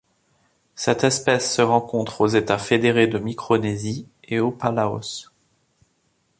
Cette 0.73 1.03
espèce 1.03 1.53
se 1.53 1.61
rencontre 1.61 2.21
aux 2.21 2.27
États 2.27 2.57
fédérés 2.57 3.05
de 3.05 3.19
Micronésie 3.19 4.07
et 4.23 4.39
aux 4.39 4.49
Palaos. 4.49 5.29